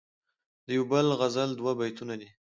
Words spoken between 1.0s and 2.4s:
غزل دوه بیتونه دي..